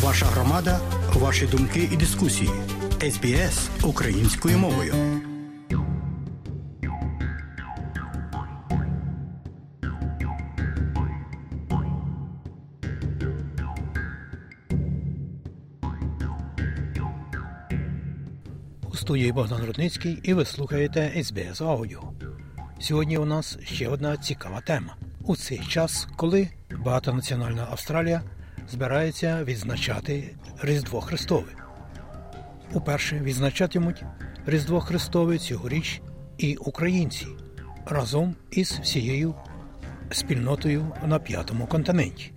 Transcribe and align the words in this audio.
Ваша 0.00 0.26
громада, 0.26 0.80
ваші 1.14 1.46
думки 1.46 1.88
і 1.92 1.96
дискусії. 1.96 2.50
СБС 3.00 3.70
українською 3.82 4.58
мовою. 4.58 4.94
У 18.92 18.96
студії 18.96 19.32
Богдан 19.32 19.64
Рудницький 19.64 20.20
і 20.22 20.34
ви 20.34 20.44
слухаєте 20.44 21.22
СБС 21.24 21.60
Аудіо. 21.60 22.02
Сьогодні 22.80 23.18
у 23.18 23.24
нас 23.24 23.58
ще 23.64 23.88
одна 23.88 24.16
цікава 24.16 24.60
тема. 24.60 24.96
У 25.24 25.36
цей 25.36 25.58
час, 25.58 26.08
коли 26.16 26.48
багатонаціональна 26.84 27.66
Австралія 27.70 28.22
збирається 28.68 29.44
відзначати 29.44 30.34
Різдво 30.62 31.00
Христове. 31.00 31.52
Уперше 32.72 33.18
відзначатимуть 33.18 34.04
Різдво 34.46 34.80
Христове 34.80 35.38
цьогоріч 35.38 36.00
і 36.38 36.56
українці 36.56 37.26
разом 37.86 38.34
із 38.50 38.72
всією 38.72 39.34
спільнотою 40.10 40.92
на 41.06 41.18
п'ятому 41.18 41.66
континенті. 41.66 42.32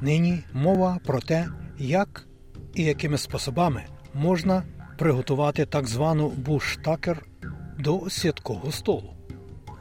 Нині 0.00 0.44
мова 0.52 0.98
про 1.04 1.20
те, 1.20 1.48
як 1.78 2.26
і 2.74 2.82
якими 2.82 3.18
способами 3.18 3.84
можна 4.14 4.62
приготувати 4.98 5.66
так 5.66 5.86
звану 5.86 6.28
буштакер 6.28 7.26
до 7.78 8.10
святкового 8.10 8.72
столу. 8.72 9.14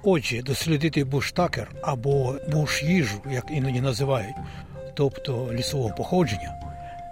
Отже, 0.03 0.41
дослідити 0.41 1.03
буштакер 1.03 1.71
або 1.81 2.35
буш-їжу, 2.51 3.21
як 3.31 3.51
іноді 3.51 3.81
називають, 3.81 4.35
тобто 4.93 5.49
лісового 5.53 5.95
походження, 5.95 6.53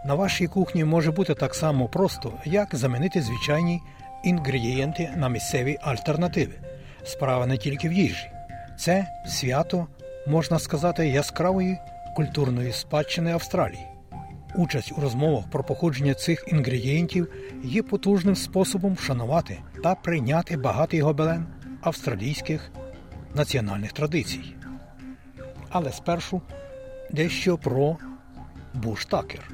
на 0.05 0.16
вашій 0.16 0.48
кухні 0.48 0.84
може 0.84 1.12
бути 1.12 1.34
так 1.34 1.55
само 1.55 1.88
просто, 1.88 2.33
як 2.45 2.75
замінити 2.75 3.22
звичайні 3.22 3.81
інгредієнти 4.23 5.09
на 5.16 5.30
місцеві 5.30 5.78
альтернативи. 5.81 6.53
Справа 7.03 7.45
не 7.45 7.58
тільки 7.58 7.89
в 7.89 7.94
їжі. 7.94 8.31
Це 8.78 9.08
свято, 9.28 9.88
можна 10.28 10.59
сказати, 10.59 11.08
яскравої 11.08 11.78
культурної 12.16 12.72
спадщини 12.72 13.31
Австралії. 13.31 13.86
Участь 14.55 14.94
у 14.98 15.02
розмовах 15.02 15.50
про 15.50 15.64
походження 15.64 16.14
цих 16.14 16.44
інгредієнтів 16.48 17.27
є 17.64 17.83
потужним 17.83 18.36
способом 18.36 18.94
вшанувати 18.94 19.59
та 19.83 19.95
прийняти 19.95 20.58
багатий 20.58 21.02
гобелен 21.02 21.45
австралійських 21.81 22.72
національних 23.36 23.94
традицій. 23.94 24.55
Але 25.70 25.92
спершу 25.92 26.42
дещо 27.14 27.58
про 27.58 27.98
Буштакер. 28.73 29.52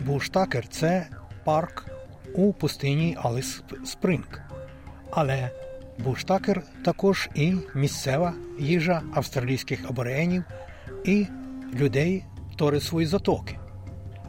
Буштакер 0.00 0.68
це 0.68 1.06
парк 1.44 1.86
у 2.34 2.52
пустині 2.52 3.16
Аліс 3.22 3.62
Спринг. 3.84 4.40
Але 5.10 5.50
буштакер 5.98 6.62
також 6.84 7.28
і 7.34 7.54
місцева 7.74 8.34
їжа 8.58 9.02
австралійських 9.14 9.90
аборигенів 9.90 10.44
і 11.04 11.26
людей 11.74 12.24
Торисової 12.56 13.06
затоки. 13.06 13.58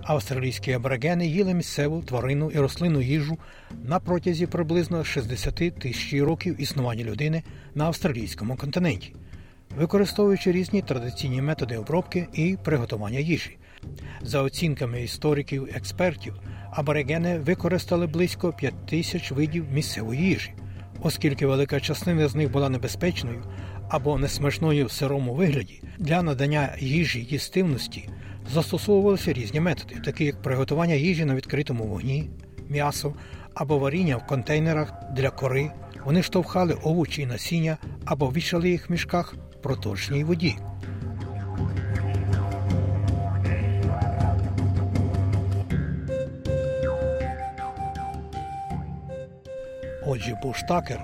Австралійські 0.04 0.72
аборигени 0.72 1.28
їли 1.28 1.54
місцеву 1.54 2.02
тварину 2.02 2.52
і 2.52 2.60
рослинну 2.60 3.02
їжу 3.02 3.38
на 3.84 4.00
протязі 4.00 4.48
приблизно 4.48 5.04
60 5.04 5.56
тисяч 5.56 6.14
років 6.14 6.62
існування 6.62 7.04
людини 7.04 7.44
на 7.76 7.86
австралійському 7.86 8.56
континенті, 8.56 9.16
використовуючи 9.78 10.52
різні 10.52 10.82
традиційні 10.82 11.42
методи 11.42 11.78
обробки 11.78 12.28
і 12.34 12.58
приготування 12.64 13.20
їжі. 13.20 13.58
За 14.22 14.42
оцінками 14.42 15.04
істориків 15.04 15.70
експертів, 15.76 16.36
аборигени 16.72 17.40
використали 17.40 18.08
близько 18.08 18.54
5 18.54 18.86
тисяч 18.86 19.32
видів 19.32 19.66
місцевої 19.72 20.22
їжі, 20.22 20.54
оскільки 21.02 21.48
велика 21.48 21.80
частина 21.80 22.28
з 22.28 22.36
них 22.36 22.52
була 22.52 22.70
небезпечною 22.70 23.44
або 23.90 24.18
несмачною 24.18 24.86
в 24.86 24.92
сирому 24.92 25.34
вигляді 25.34 25.82
для 25.98 26.22
надання 26.22 26.76
їжі 26.80 27.28
їстивності 27.30 28.10
застосовувалися 28.54 29.34
різні 29.34 29.60
методи, 29.60 29.96
такі 30.06 30.26
як 30.26 30.42
приготування 30.42 30.94
їжі 30.94 31.26
на 31.26 31.36
відкритому 31.36 31.84
вогні, 31.84 32.30
м'ясо 32.70 33.14
або 33.54 33.78
варіння 33.78 34.18
в 34.18 34.28
контейнерах 34.28 34.94
для 35.12 35.30
кори. 35.30 35.72
Вони 36.06 36.24
штовхали 36.24 36.74
овочі 36.74 37.22
і 37.22 37.26
насіння 37.26 37.78
або 38.06 38.28
вішали 38.28 38.70
їх 38.70 38.90
в 38.90 38.92
мішках 38.92 39.36
проточній 39.68 40.24
воді. 40.24 40.56
Отже, 50.06 50.40
буштакер, 50.44 51.02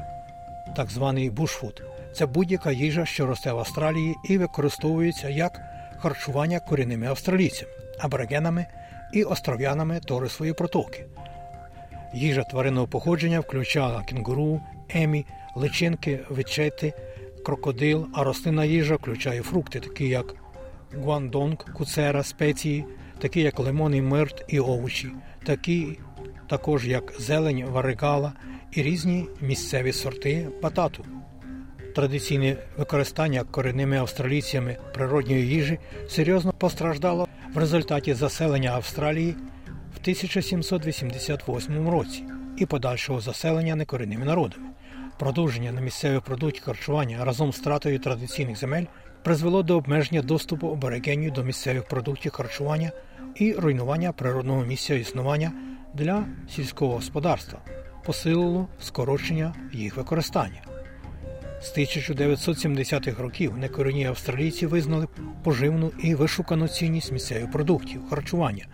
так 0.75 0.89
званий 0.89 1.29
бушфуд, 1.29 1.83
це 2.13 2.25
будь-яка 2.25 2.71
їжа, 2.71 3.05
що 3.05 3.25
росте 3.25 3.53
в 3.53 3.59
Австралії 3.59 4.15
і 4.29 4.37
використовується 4.37 5.29
як 5.29 5.61
харчування 5.97 6.59
корінними 6.59 7.07
австралійцями, 7.07 7.71
аборигенами 7.99 8.65
і 9.13 9.23
остров'янами 9.23 9.99
Торисової 9.99 10.53
протоки. 10.53 11.05
Їжа 12.13 12.43
тваринного 12.43 12.87
походження 12.87 13.39
включала 13.39 14.03
кінгуру, 14.03 14.61
емі, 14.89 15.25
личинки, 15.55 16.19
вечети, 16.29 16.93
крокодил, 17.43 18.07
а 18.13 18.23
рослинна 18.23 18.65
їжа 18.65 18.95
включає 18.95 19.41
фрукти, 19.41 19.79
такі 19.79 20.07
як 20.07 20.35
гуандонг, 20.95 21.57
куцера, 21.73 22.23
спеції, 22.23 22.85
такі 23.19 23.41
як 23.41 23.59
лимон 23.59 23.95
і 23.95 24.01
мирт 24.01 24.45
і 24.47 24.59
овочі, 24.59 25.11
такі 25.45 25.99
також 26.47 26.87
як 26.87 27.13
зелень, 27.19 27.65
варигала 27.65 28.33
і 28.71 28.81
різні 28.81 29.25
місцеві 29.41 29.93
сорти 29.93 30.49
батату. 30.61 31.05
Традиційне 31.95 32.57
використання 32.77 33.43
корінними 33.43 33.97
австралійцями 33.97 34.77
природньої 34.93 35.47
їжі 35.47 35.79
серйозно 36.09 36.53
постраждало 36.53 37.27
в 37.53 37.57
результаті 37.57 38.13
заселення 38.13 38.71
Австралії 38.71 39.31
в 39.95 39.99
1788 40.01 41.89
році 41.89 42.23
і 42.57 42.65
подальшого 42.65 43.21
заселення 43.21 43.75
некорінними 43.75 44.25
народами. 44.25 44.72
Продовження 45.19 45.71
на 45.71 45.81
місцевих 45.81 46.21
продуктів 46.21 46.63
харчування 46.63 47.25
разом 47.25 47.53
з 47.53 47.59
втратою 47.59 47.99
традиційних 47.99 48.57
земель 48.57 48.85
призвело 49.23 49.63
до 49.63 49.77
обмеження 49.77 50.21
доступу 50.21 50.71
аборигенів 50.71 51.33
до 51.33 51.43
місцевих 51.43 51.87
продуктів 51.87 52.31
харчування 52.31 52.91
і 53.35 53.53
руйнування 53.53 54.11
природного 54.11 54.65
місця 54.65 54.93
існування 54.93 55.51
для 55.93 56.25
сільського 56.55 56.93
господарства, 56.93 57.59
посилило 58.05 58.67
скорочення 58.79 59.55
їх 59.73 59.97
використання. 59.97 60.61
З 61.61 61.77
1970-х 61.77 63.21
років 63.21 63.57
некорінні 63.57 64.05
австралійці 64.05 64.65
визнали 64.65 65.07
поживну 65.43 65.91
і 65.99 66.15
вишукану 66.15 66.67
цінність 66.67 67.11
місцевих 67.11 67.51
продуктів, 67.51 68.09
харчування. 68.09 68.65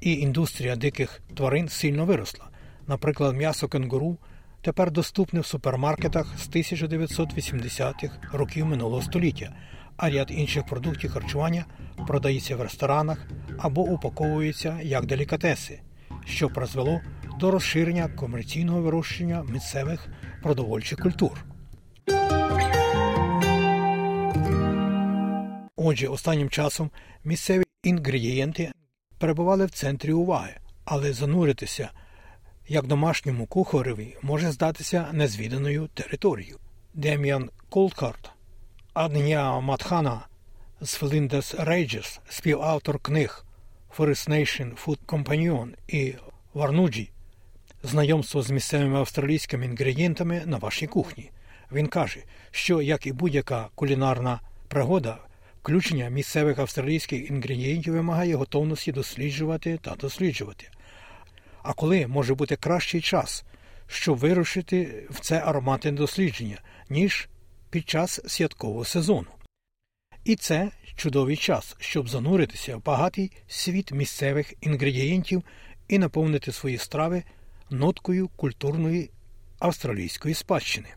І 0.00 0.12
індустрія 0.12 0.76
диких 0.76 1.22
тварин 1.34 1.68
сильно 1.68 2.04
виросла. 2.04 2.44
Наприклад, 2.86 3.36
м'ясо 3.36 3.68
кенгуру 3.68 4.18
тепер 4.66 4.90
доступне 4.90 5.40
в 5.40 5.46
супермаркетах 5.46 6.38
з 6.38 6.48
1980-х 6.48 8.18
років 8.32 8.66
минулого 8.66 9.02
століття, 9.02 9.52
а 9.96 10.10
ряд 10.10 10.30
інших 10.30 10.66
продуктів 10.66 11.12
харчування 11.12 11.64
продається 12.06 12.56
в 12.56 12.60
ресторанах 12.60 13.26
або 13.58 13.82
упаковується 13.82 14.78
як 14.82 15.06
делікатеси, 15.06 15.80
що 16.24 16.48
призвело 16.48 17.00
до 17.40 17.50
розширення 17.50 18.08
комерційного 18.08 18.82
вирощення 18.82 19.42
місцевих 19.42 20.08
продовольчих 20.42 20.98
культур. 20.98 21.44
Отже, 25.76 26.08
останнім 26.08 26.50
часом 26.50 26.90
місцеві 27.24 27.64
інгредієнти 27.82 28.72
перебували 29.18 29.66
в 29.66 29.70
центрі 29.70 30.12
уваги, 30.12 30.56
але 30.84 31.12
зануритися 31.12 31.90
як 32.68 32.86
домашньому 32.86 33.46
кухареві 33.46 34.16
може 34.22 34.52
здатися 34.52 35.08
незвіданою 35.12 35.88
територією. 35.94 36.58
Дем'ян 36.94 37.50
Коултхард, 37.68 38.30
Аднямат­хана 38.94 40.20
з 40.80 40.94
Фліндерс 40.94 41.54
Рейнджес, 41.58 42.20
співавтор 42.28 42.98
книг 42.98 43.44
First 43.98 44.30
Nation 44.30 44.84
Food 44.84 44.98
Companion 45.06 45.68
і 45.88 46.14
Варнуджі, 46.54 47.10
знайомство 47.82 48.42
з 48.42 48.50
місцевими 48.50 48.98
австралійськими 48.98 49.64
інгредієнтами 49.64 50.42
на 50.46 50.56
вашій 50.56 50.86
кухні. 50.86 51.30
Він 51.72 51.86
каже, 51.86 52.20
що 52.50 52.82
як 52.82 53.06
і 53.06 53.12
будь-яка 53.12 53.68
кулінарна 53.74 54.40
пригода, 54.68 55.18
включення 55.62 56.08
місцевих 56.08 56.58
австралійських 56.58 57.30
інгредієнтів 57.30 57.94
вимагає 57.94 58.34
готовності 58.34 58.92
досліджувати 58.92 59.78
та 59.82 59.94
досліджувати. 59.94 60.68
А 61.66 61.72
коли 61.72 62.06
може 62.06 62.34
бути 62.34 62.56
кращий 62.56 63.00
час, 63.00 63.44
щоб 63.86 64.18
вирушити 64.18 65.06
в 65.10 65.20
це 65.20 65.38
ароматне 65.38 65.92
дослідження, 65.92 66.58
ніж 66.90 67.28
під 67.70 67.88
час 67.88 68.20
святкового 68.26 68.84
сезону. 68.84 69.26
І 70.24 70.36
це 70.36 70.70
чудовий 70.96 71.36
час, 71.36 71.76
щоб 71.78 72.08
зануритися 72.08 72.76
в 72.76 72.84
багатий 72.84 73.32
світ 73.46 73.92
місцевих 73.92 74.54
інгредієнтів 74.60 75.42
і 75.88 75.98
наповнити 75.98 76.52
свої 76.52 76.78
страви 76.78 77.22
ноткою 77.70 78.28
культурної 78.36 79.10
австралійської 79.58 80.34
спадщини. 80.34 80.88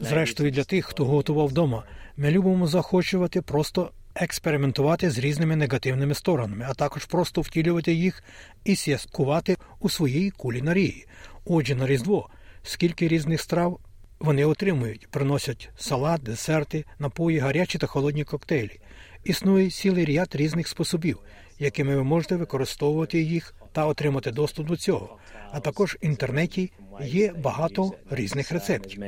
Зрештою, 0.00 0.50
для 0.50 0.64
тих, 0.64 0.86
хто 0.86 1.04
готував 1.04 1.46
вдома, 1.46 1.84
ми 2.16 2.30
любимо 2.30 2.66
захочувати 2.66 3.42
просто 3.42 3.90
експериментувати 4.20 5.10
з 5.10 5.18
різними 5.18 5.56
негативними 5.56 6.14
сторонами, 6.14 6.66
а 6.68 6.74
також 6.74 7.04
просто 7.04 7.40
втілювати 7.40 7.92
їх 7.92 8.22
і 8.64 8.76
святкувати 8.76 9.56
у 9.80 9.88
своїй 9.88 10.30
кулінарії. 10.30 11.06
Отже, 11.44 11.74
на 11.74 11.86
різдво, 11.86 12.28
скільки 12.62 13.08
різних 13.08 13.40
страв 13.40 13.80
вони 14.20 14.44
отримують, 14.44 15.08
приносять 15.10 15.70
салат, 15.76 16.22
десерти, 16.22 16.84
напої, 16.98 17.38
гарячі 17.38 17.78
та 17.78 17.86
холодні 17.86 18.24
коктейлі. 18.24 18.80
Існує 19.24 19.70
цілий 19.70 20.04
ряд 20.04 20.28
різних 20.34 20.68
способів, 20.68 21.18
якими 21.58 21.96
ви 21.96 22.04
можете 22.04 22.36
використовувати 22.36 23.22
їх 23.22 23.54
та 23.72 23.86
отримати 23.86 24.30
доступ 24.30 24.66
до 24.66 24.76
цього. 24.76 25.18
А 25.50 25.60
також 25.60 25.94
в 25.94 26.04
інтернеті 26.04 26.72
є 27.00 27.32
багато 27.32 27.92
різних 28.10 28.52
рецептів. 28.52 29.00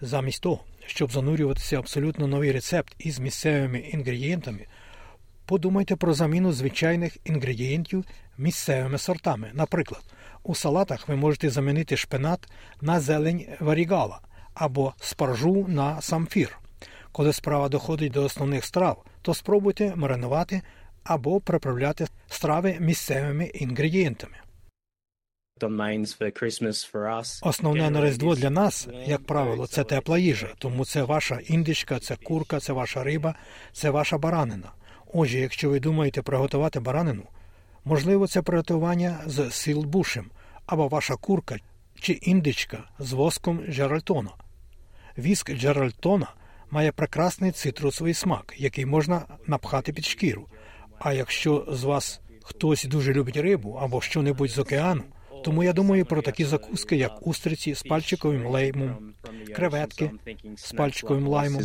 Замість 0.00 0.42
того, 0.42 0.64
щоб 0.86 1.12
занурюватися 1.12 1.78
абсолютно 1.78 2.26
новий 2.26 2.52
рецепт 2.52 2.94
із 2.98 3.18
місцевими 3.18 3.78
інгредієнтами, 3.78 4.66
подумайте 5.46 5.96
про 5.96 6.14
заміну 6.14 6.52
звичайних 6.52 7.16
інгредієнтів 7.24 8.04
місцевими 8.38 8.98
сортами. 8.98 9.50
Наприклад, 9.54 10.02
у 10.42 10.54
салатах 10.54 11.08
ви 11.08 11.16
можете 11.16 11.50
замінити 11.50 11.96
шпинат 11.96 12.48
на 12.80 13.00
зелень 13.00 13.46
варігала 13.60 14.20
або 14.54 14.94
спаржу 15.00 15.66
на 15.68 16.00
самфір. 16.00 16.58
Коли 17.12 17.32
справа 17.32 17.68
доходить 17.68 18.12
до 18.12 18.24
основних 18.24 18.64
страв, 18.64 19.04
то 19.22 19.34
спробуйте 19.34 19.92
маринувати 19.96 20.62
або 21.04 21.40
приправляти 21.40 22.06
страви 22.28 22.76
місцевими 22.80 23.44
інгредієнтами. 23.44 24.36
Основне 27.42 27.90
на 27.90 28.06
Різдво 28.06 28.34
для 28.34 28.50
нас, 28.50 28.88
як 29.06 29.24
правило, 29.26 29.66
це 29.66 29.84
тепла 29.84 30.18
їжа, 30.18 30.48
тому 30.58 30.84
це 30.84 31.02
ваша 31.02 31.40
індичка, 31.46 31.98
це 31.98 32.16
курка, 32.16 32.60
це 32.60 32.72
ваша 32.72 33.04
риба, 33.04 33.34
це 33.72 33.90
ваша 33.90 34.18
баранина. 34.18 34.72
Отже, 35.12 35.38
якщо 35.38 35.70
ви 35.70 35.80
думаєте 35.80 36.22
приготувати 36.22 36.80
баранину, 36.80 37.22
можливо, 37.84 38.26
це 38.26 38.42
приготування 38.42 39.20
з 39.26 39.50
сілбушем, 39.50 40.30
або 40.66 40.88
ваша 40.88 41.16
курка 41.16 41.56
чи 42.00 42.12
індичка 42.12 42.78
з 42.98 43.12
воском 43.12 43.60
Джеральтона. 43.68 44.30
Віск 45.18 45.52
Джеральтона 45.52 46.26
має 46.70 46.92
прекрасний 46.92 47.52
цитрусовий 47.52 48.14
смак, 48.14 48.54
який 48.56 48.86
можна 48.86 49.22
напхати 49.46 49.92
під 49.92 50.04
шкіру. 50.04 50.46
А 50.98 51.12
якщо 51.12 51.66
з 51.70 51.84
вас 51.84 52.20
хтось 52.42 52.84
дуже 52.84 53.12
любить 53.12 53.36
рибу 53.36 53.78
або 53.82 54.00
що-небудь 54.00 54.50
з 54.50 54.58
океану, 54.58 55.02
тому 55.44 55.62
я 55.62 55.72
думаю 55.72 56.04
про 56.04 56.22
такі 56.22 56.44
закуски, 56.44 56.96
як 56.96 57.26
устриці 57.26 57.74
з 57.74 57.82
пальчиковим 57.82 58.46
лаймом, 58.46 59.14
креветки 59.54 60.10
з 60.56 60.72
пальчиковим 60.72 61.26
лаймом. 61.28 61.62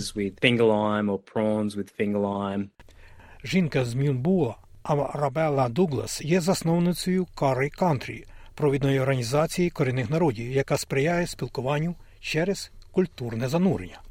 Жінка 3.43 3.85
з 3.85 3.95
Мюнбуа 3.95 4.55
Арабелла 4.83 5.69
Дуглас 5.69 6.21
є 6.21 6.41
засновницею 6.41 7.27
Curry 7.35 7.81
Country, 7.81 8.23
провідної 8.53 8.99
організації 8.99 9.69
корінних 9.69 10.09
народів, 10.09 10.51
яка 10.51 10.77
сприяє 10.77 11.27
спілкуванню 11.27 11.95
через 12.19 12.71
культурне 12.91 13.49
занурення. 13.49 14.01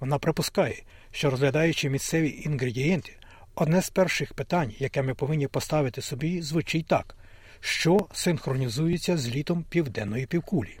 Вона 0.00 0.18
припускає, 0.18 0.82
що 1.10 1.30
розглядаючи 1.30 1.90
місцеві 1.90 2.42
інгредієнти, 2.44 3.12
одне 3.54 3.82
з 3.82 3.90
перших 3.90 4.34
питань, 4.34 4.72
яке 4.78 5.02
ми 5.02 5.14
повинні 5.14 5.46
поставити 5.46 6.02
собі, 6.02 6.42
звучить 6.42 6.86
так: 6.86 7.16
що 7.64 8.08
синхронізується 8.12 9.16
з 9.16 9.28
літом 9.28 9.64
південної 9.68 10.26
півкулі. 10.26 10.78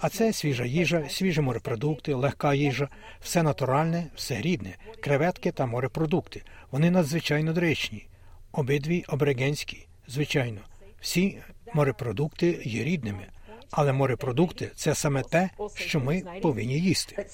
А 0.00 0.08
це 0.08 0.32
свіжа 0.32 0.64
їжа, 0.64 1.08
свіжі 1.08 1.40
морепродукти, 1.40 2.14
легка 2.14 2.54
їжа, 2.54 2.88
все 3.20 3.42
натуральне, 3.42 4.06
все 4.14 4.40
рідне, 4.40 4.76
креветки 5.00 5.52
та 5.52 5.66
морепродукти. 5.66 6.42
Вони 6.70 6.90
надзвичайно 6.90 7.52
доречні. 7.52 8.08
Обидві 8.52 9.04
аборигенські, 9.08 9.86
звичайно. 10.08 10.60
Всі 11.00 11.38
морепродукти 11.74 12.62
є 12.64 12.84
рідними, 12.84 13.26
але 13.70 13.92
морепродукти 13.92 14.70
це 14.74 14.94
саме 14.94 15.22
те, 15.22 15.50
що 15.74 16.00
ми 16.00 16.22
повинні 16.42 16.78
їсти. 16.80 17.26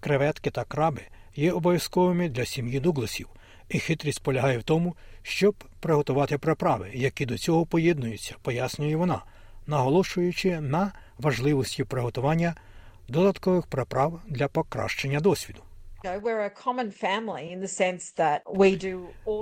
Креветки 0.00 0.50
та 0.50 0.64
краби 0.64 1.02
є 1.36 1.52
обов'язковими 1.52 2.28
для 2.28 2.44
сім'ї 2.44 2.80
Дугласів, 2.80 3.28
і 3.68 3.78
хитрість 3.78 4.22
полягає 4.22 4.58
в 4.58 4.62
тому, 4.62 4.96
щоб 5.22 5.64
приготувати 5.80 6.38
приправи, 6.38 6.90
які 6.94 7.26
до 7.26 7.38
цього 7.38 7.66
поєднуються, 7.66 8.34
пояснює 8.42 8.96
вона, 8.96 9.22
наголошуючи 9.66 10.60
на 10.60 10.92
важливості 11.18 11.84
приготування 11.84 12.54
додаткових 13.08 13.66
приправ 13.66 14.20
для 14.28 14.48
покращення 14.48 15.20
досвіду. 15.20 15.62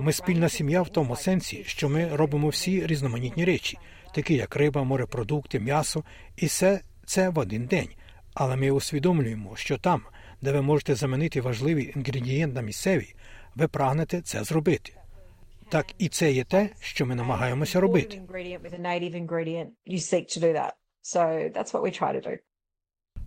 Ми 0.01 0.13
спільна 0.13 0.49
сім'я 0.49 0.83
в 0.83 0.89
тому 0.89 1.17
сенсі, 1.17 1.65
що 1.67 1.89
ми 1.89 2.17
робимо 2.17 2.49
всі 2.49 2.87
різноманітні 2.87 3.45
речі, 3.45 3.79
такі 4.15 4.35
як 4.35 4.57
риба, 4.57 4.85
морепродукти, 4.85 5.61
м'ясо, 5.61 6.05
і 6.37 6.47
все 6.47 6.81
це 7.07 7.29
в 7.29 7.39
один 7.39 7.67
день. 7.67 7.89
Але 8.35 8.57
ми 8.57 8.71
усвідомлюємо, 8.71 9.57
що 9.57 9.79
там, 9.79 10.03
де 10.43 10.53
ви 10.53 10.63
можете 10.63 10.95
замінити 10.95 11.41
важливий 11.41 11.93
інгредієнт 11.97 12.55
на 12.55 12.61
місцевий, 12.61 13.15
ви 13.55 13.69
прагнете 13.69 14.21
це 14.21 14.45
зробити. 14.45 14.93
Так 15.69 15.87
і 15.99 16.09
це 16.09 16.33
є 16.33 16.45
те, 16.45 16.71
що 16.81 17.07
ми 17.07 17.15
намагаємося 17.15 17.81
робити. 17.81 18.23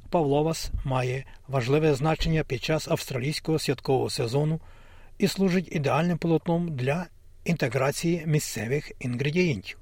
Павловас 0.10 0.72
має 0.86 1.26
важливе 1.48 1.94
значення 1.94 2.44
під 2.44 2.64
час 2.64 2.88
австралійського 2.88 3.60
святкового 3.60 4.10
сезону 4.10 4.60
і 5.18 5.28
служить 5.28 5.76
ідеальним 5.76 6.18
полотном 6.18 6.76
для 6.76 7.08
інтеграції 7.46 8.24
місцевих 8.26 8.92
інгредієнтів. 9.00 9.81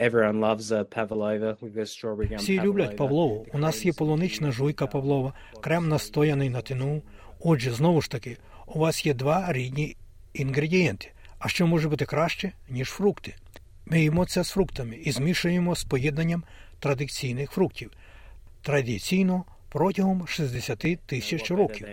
Everyone 0.00 0.40
loves 0.40 0.72
a 0.72 0.84
pavlova. 0.84 1.58
We've 1.60 1.74
got 1.74 1.88
strawberry 1.88 2.28
gum 2.28 2.38
Всі 2.38 2.60
люблять 2.60 2.96
павлову. 2.96 3.46
У 3.52 3.58
нас 3.58 3.84
є 3.84 3.92
полунична 3.92 4.52
жуйка 4.52 4.86
павлова, 4.86 5.32
крем 5.60 5.88
настояний 5.88 6.48
на 6.48 6.60
тину. 6.60 7.02
Отже, 7.40 7.70
знову 7.70 8.02
ж 8.02 8.10
таки, 8.10 8.36
у 8.66 8.78
вас 8.78 9.06
є 9.06 9.14
два 9.14 9.52
рідні 9.52 9.96
інгредієнти. 10.32 11.12
А 11.38 11.48
що 11.48 11.66
може 11.66 11.88
бути 11.88 12.04
краще, 12.04 12.52
ніж 12.68 12.88
фрукти? 12.88 13.34
Ми 13.86 14.00
їмо 14.00 14.26
це 14.26 14.44
з 14.44 14.50
фруктами 14.50 14.96
і 14.96 15.12
змішуємо 15.12 15.76
з 15.76 15.84
поєднанням 15.84 16.44
традиційних 16.78 17.50
фруктів. 17.50 17.90
Традиційно 18.62 19.44
протягом 19.68 20.26
60 20.26 20.98
тисяч 21.06 21.50
років. 21.50 21.88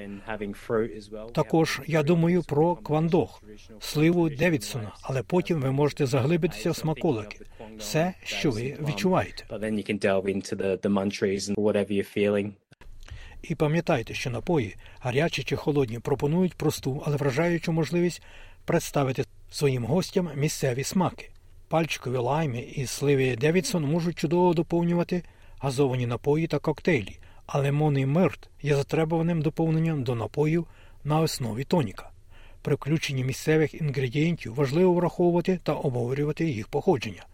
Також 1.34 1.82
я 1.88 2.04
думаю 2.04 2.44
про 2.44 2.76
квандох, 2.76 3.44
сливу 3.80 4.30
Девідсона, 4.30 4.92
але 5.02 5.24
потім 5.24 5.62
ви 5.62 5.72
можете 5.72 6.06
заглибитися 6.06 6.72
в 6.72 6.76
смаколики. 6.76 7.40
Все, 7.80 8.14
що 8.24 8.52
ви 8.52 8.78
відчуваєте. 8.88 9.44
І 13.42 13.56
пам'ятайте, 13.56 14.14
що 14.14 14.30
напої, 14.30 14.76
гарячі 15.00 15.44
чи 15.44 15.56
холодні, 15.56 16.00
пропонують 16.00 16.54
просту, 16.54 17.04
але 17.06 17.18
вражаючу 17.18 17.72
можливість 17.72 18.22
представити 18.66 19.24
своїм 19.52 19.86
гостям 19.86 20.30
місцеві 20.36 20.84
смаки. 20.84 21.30
Пальчикові 21.68 22.18
лайми 22.18 22.60
і 22.60 22.86
сливи 22.86 23.36
Девідсон 23.36 23.84
можуть 23.84 24.20
чудово 24.20 24.54
доповнювати 24.54 25.24
газовані 25.60 26.08
напої 26.08 26.48
та 26.48 26.60
коктейлі, 26.60 27.20
а 27.46 27.60
лимонний 27.60 28.06
мирт 28.06 28.50
є 28.62 28.76
затребуваним 28.76 29.42
доповненням 29.42 30.04
до 30.04 30.16
напоїв 30.16 30.68
на 31.04 31.20
основі 31.20 31.64
тоніка. 31.64 32.10
При 32.62 32.76
включенні 32.76 33.24
місцевих 33.24 33.74
інгредієнтів 33.74 34.56
важливо 34.56 34.94
враховувати 34.94 35.60
та 35.64 35.74
обговорювати 35.74 36.46
їх 36.46 36.68
походження. 36.68 37.26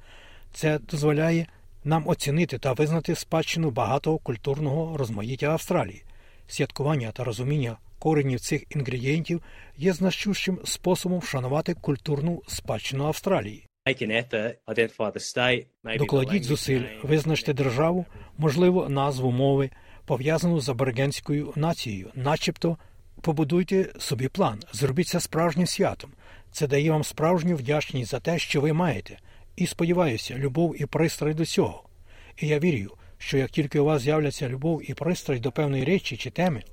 Це 0.53 0.79
дозволяє 0.79 1.47
нам 1.83 2.07
оцінити 2.07 2.57
та 2.57 2.73
визнати 2.73 3.15
спадщину 3.15 3.71
багатого 3.71 4.17
культурного 4.17 4.97
розмаїття 4.97 5.47
Австралії. 5.47 6.03
Святкування 6.47 7.11
та 7.11 7.23
розуміння 7.23 7.77
коренів 7.99 8.39
цих 8.39 8.63
інгредієнтів 8.75 9.41
є 9.77 9.93
значущим 9.93 10.59
способом 10.63 11.19
вшанувати 11.19 11.73
культурну 11.73 12.41
спадщину 12.47 13.05
Австралії. 13.05 13.67
Докладіть 15.97 16.43
зусиль, 16.43 16.83
визначте 17.03 17.53
державу, 17.53 18.05
можливо, 18.37 18.89
назву 18.89 19.31
мови, 19.31 19.69
пов'язану 20.05 20.59
з 20.59 20.69
аборигенською 20.69 21.53
нацією, 21.55 22.09
начебто 22.15 22.77
побудуйте 23.21 23.89
собі 23.99 24.27
план, 24.27 24.59
зробіть 24.71 25.07
це 25.07 25.19
справжнім 25.19 25.67
святом. 25.67 26.11
Це 26.51 26.67
дає 26.67 26.91
вам 26.91 27.03
справжню 27.03 27.55
вдячність 27.55 28.11
за 28.11 28.19
те, 28.19 28.39
що 28.39 28.61
ви 28.61 28.73
маєте, 28.73 29.17
і 29.55 29.67
сподіваюся, 29.67 30.35
любов 30.37 30.81
і 30.81 30.85
пристрай 30.85 31.33
до 31.33 31.45
цього. 31.45 31.83
І 32.37 32.47
я 32.47 32.59
вірю, 32.59 32.97
що 33.17 33.37
як 33.37 33.49
тільки 33.49 33.79
у 33.79 33.85
вас 33.85 34.01
з'являться 34.01 34.49
любов 34.49 34.89
і 34.89 34.93
пристрай 34.93 35.39
до 35.39 35.51
певної 35.51 35.83
речі 35.83 36.17
чи 36.17 36.29
теми, 36.29 36.63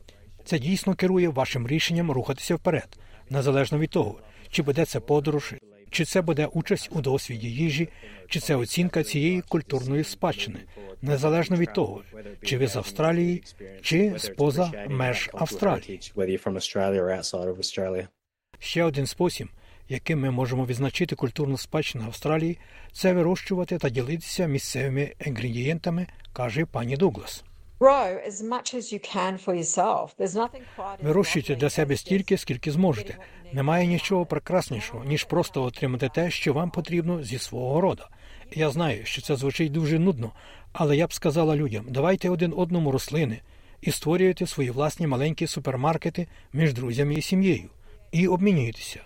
це 0.44 0.58
дійсно 0.58 0.94
керує 0.94 1.28
вашим 1.28 1.68
рішенням 1.68 2.10
рухатися 2.10 2.54
вперед, 2.54 2.98
незалежно 3.30 3.78
від 3.78 3.90
того, 3.90 4.20
чи 4.50 4.62
буде 4.62 4.84
це 4.84 5.00
подорож, 5.00 5.54
чи 5.90 6.04
це 6.04 6.22
буде 6.22 6.46
участь 6.46 6.88
у 6.92 7.00
досвіді 7.00 7.50
їжі, 7.50 7.88
чи 8.28 8.40
це 8.40 8.56
оцінка 8.56 9.02
цієї 9.02 9.40
культурної 9.40 10.04
спадщини, 10.04 10.60
незалежно 11.02 11.56
від 11.56 11.72
того, 11.72 12.02
чи 12.42 12.58
ви 12.58 12.66
з 12.66 12.76
Австралії, 12.76 13.42
чи 13.82 14.14
з-поза 14.18 14.72
меж 14.88 15.30
Австралії. 15.34 16.00
Ще 18.58 18.84
один 18.84 19.06
спосіб, 19.06 19.48
яким 19.90 20.20
ми 20.20 20.30
можемо 20.30 20.66
відзначити 20.66 21.16
культурну 21.16 21.58
спадщину 21.58 22.04
Австралії, 22.04 22.58
це 22.92 23.12
вирощувати 23.12 23.78
та 23.78 23.88
ділитися 23.88 24.46
місцевими 24.46 25.14
інгредієнтами, 25.26 26.06
каже 26.32 26.66
пані 26.66 26.96
Дуглас. 26.96 27.44
Вирощуйте 31.02 31.56
для 31.56 31.70
себе 31.70 31.96
стільки, 31.96 32.38
скільки 32.38 32.70
зможете. 32.70 33.16
Немає 33.52 33.86
нічого 33.86 34.26
прекраснішого, 34.26 35.04
ніж 35.04 35.24
просто 35.24 35.62
отримати 35.62 36.08
те, 36.08 36.30
що 36.30 36.52
вам 36.52 36.70
потрібно 36.70 37.22
зі 37.22 37.38
свого 37.38 37.80
рода. 37.80 38.08
Я 38.52 38.70
знаю, 38.70 39.04
що 39.04 39.22
це 39.22 39.36
звучить 39.36 39.72
дуже 39.72 39.98
нудно, 39.98 40.32
але 40.72 40.96
я 40.96 41.06
б 41.06 41.12
сказала 41.12 41.56
людям: 41.56 41.86
давайте 41.88 42.30
один 42.30 42.54
одному 42.56 42.92
рослини 42.92 43.40
і 43.80 43.90
створюйте 43.90 44.46
свої 44.46 44.70
власні 44.70 45.06
маленькі 45.06 45.46
супермаркети 45.46 46.28
між 46.52 46.74
друзями 46.74 47.14
і 47.14 47.22
сім'єю, 47.22 47.70
і 48.12 48.28
обмінюйтеся. 48.28 49.00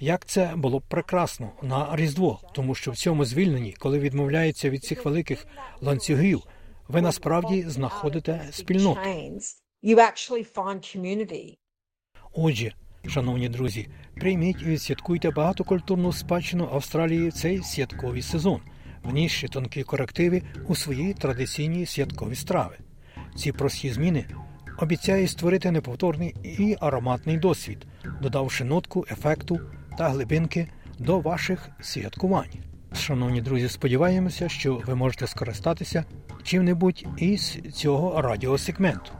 Як 0.00 0.24
це 0.24 0.52
було 0.56 0.78
б 0.78 0.82
прекрасно 0.88 1.52
на 1.62 1.96
Різдво, 1.96 2.40
тому 2.52 2.74
що 2.74 2.90
в 2.90 2.96
цьому 2.96 3.24
звільненні, 3.24 3.74
коли 3.78 3.98
відмовляється 3.98 4.70
від 4.70 4.84
цих 4.84 5.04
великих 5.04 5.46
ланцюгів, 5.80 6.42
ви 6.88 7.02
насправді 7.02 7.64
знаходите 7.68 8.48
спільноту. 8.50 9.00
Отже, 12.32 12.72
шановні 13.08 13.48
друзі, 13.48 13.88
прийміть 14.14 14.62
і 14.62 14.64
відсвяткуйте 14.64 15.30
багатокультурну 15.30 16.12
спадщину 16.12 16.68
Австралії 16.72 17.28
в 17.28 17.32
цей 17.32 17.62
святковий 17.62 18.22
сезон, 18.22 18.60
внісши 19.02 19.48
тонкі 19.48 19.82
корективи 19.82 20.42
у 20.68 20.74
свої 20.74 21.14
традиційні 21.14 21.86
святкові 21.86 22.34
страви. 22.34 22.78
Ці 23.36 23.52
прості 23.52 23.92
зміни 23.92 24.24
обіцяють 24.78 25.30
створити 25.30 25.70
неповторний 25.70 26.34
і 26.42 26.76
ароматний 26.80 27.36
досвід, 27.36 27.86
додавши 28.22 28.64
нотку 28.64 29.06
ефекту 29.10 29.60
та 29.98 30.08
глибинки 30.08 30.68
до 30.98 31.20
ваших 31.20 31.68
святкувань. 31.80 32.50
Шановні 32.92 33.40
друзі, 33.40 33.68
сподіваємося, 33.68 34.48
що 34.48 34.82
ви 34.86 34.94
можете 34.94 35.26
скористатися 35.26 36.04
чим-небудь 36.42 37.06
із 37.16 37.58
цього 37.72 38.22
радіосегменту 38.22 39.12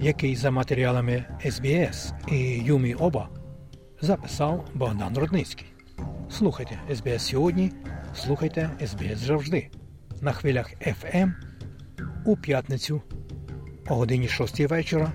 який 0.00 0.36
за 0.36 0.50
матеріалами 0.50 1.24
СБС 1.50 2.12
і 2.28 2.38
Юмі 2.58 2.94
Оба 2.94 3.28
записав 4.00 4.68
Богдан 4.74 5.18
Рудницький. 5.18 5.66
Слухайте 6.30 6.78
СБС 6.94 7.22
сьогодні, 7.22 7.72
слухайте 8.14 8.70
СБС 8.86 9.18
завжди. 9.18 9.70
На 10.20 10.32
хвилях 10.32 10.72
FM 10.86 11.32
у 12.24 12.36
п'ятницю 12.36 13.02
о 13.88 13.94
годині 13.94 14.28
6 14.28 14.60
вечора, 14.60 15.12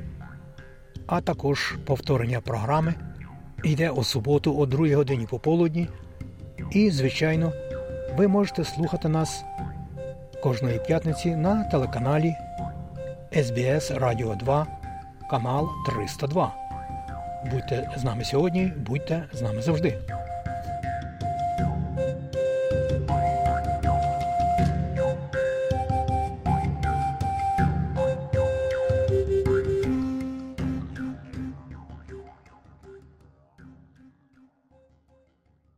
а 1.08 1.22
також 1.22 1.76
повторення 1.86 2.42
програми 2.42 2.94
йде 3.68 3.90
у 3.90 4.04
суботу 4.04 4.58
о 4.58 4.66
2 4.66 4.96
годині 4.96 5.26
пополудні. 5.26 5.88
І, 6.72 6.90
звичайно, 6.90 7.54
ви 8.18 8.28
можете 8.28 8.64
слухати 8.64 9.10
нас 9.10 9.44
кожної 10.44 10.80
п'ятниці 10.88 11.36
на 11.36 11.64
телеканалі 11.64 12.34
СБС 13.44 13.92
Радіо 13.92 14.36
2, 14.36 14.68
канал 15.30 15.70
302. 15.88 16.54
Будьте 17.52 17.92
з 17.98 18.04
нами 18.04 18.24
сьогодні, 18.24 18.72
будьте 18.78 19.24
з 19.34 19.42
нами 19.42 19.62
завжди. 19.62 20.00